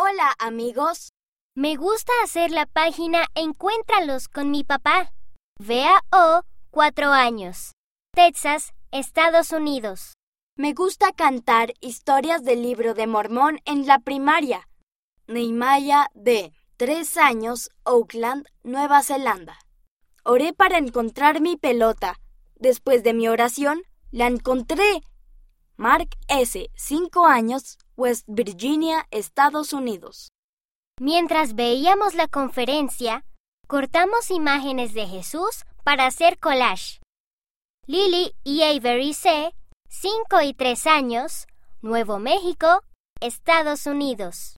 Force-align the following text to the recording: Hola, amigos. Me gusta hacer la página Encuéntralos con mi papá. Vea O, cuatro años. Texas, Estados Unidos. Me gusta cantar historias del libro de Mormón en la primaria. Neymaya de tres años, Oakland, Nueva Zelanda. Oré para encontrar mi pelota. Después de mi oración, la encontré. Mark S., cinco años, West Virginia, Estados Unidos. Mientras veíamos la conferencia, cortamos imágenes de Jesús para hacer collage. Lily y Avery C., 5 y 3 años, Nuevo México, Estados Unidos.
Hola, 0.00 0.32
amigos. 0.38 1.08
Me 1.56 1.74
gusta 1.74 2.12
hacer 2.22 2.52
la 2.52 2.66
página 2.66 3.26
Encuéntralos 3.34 4.28
con 4.28 4.48
mi 4.48 4.62
papá. 4.62 5.12
Vea 5.58 6.04
O, 6.12 6.42
cuatro 6.70 7.10
años. 7.10 7.72
Texas, 8.14 8.74
Estados 8.92 9.50
Unidos. 9.50 10.12
Me 10.54 10.72
gusta 10.72 11.10
cantar 11.10 11.72
historias 11.80 12.44
del 12.44 12.62
libro 12.62 12.94
de 12.94 13.08
Mormón 13.08 13.58
en 13.64 13.88
la 13.88 13.98
primaria. 13.98 14.68
Neymaya 15.26 16.06
de 16.14 16.52
tres 16.76 17.16
años, 17.16 17.70
Oakland, 17.82 18.46
Nueva 18.62 19.02
Zelanda. 19.02 19.58
Oré 20.22 20.52
para 20.52 20.78
encontrar 20.78 21.40
mi 21.40 21.56
pelota. 21.56 22.20
Después 22.54 23.02
de 23.02 23.14
mi 23.14 23.26
oración, 23.26 23.82
la 24.12 24.28
encontré. 24.28 25.02
Mark 25.78 26.08
S., 26.26 26.70
cinco 26.74 27.26
años, 27.26 27.78
West 27.96 28.24
Virginia, 28.26 29.06
Estados 29.12 29.72
Unidos. 29.72 30.32
Mientras 31.00 31.54
veíamos 31.54 32.16
la 32.16 32.26
conferencia, 32.26 33.24
cortamos 33.68 34.32
imágenes 34.32 34.92
de 34.92 35.06
Jesús 35.06 35.64
para 35.84 36.06
hacer 36.06 36.40
collage. 36.40 36.98
Lily 37.86 38.34
y 38.42 38.64
Avery 38.64 39.14
C., 39.14 39.54
5 39.88 40.42
y 40.42 40.52
3 40.52 40.86
años, 40.88 41.46
Nuevo 41.80 42.18
México, 42.18 42.82
Estados 43.20 43.86
Unidos. 43.86 44.56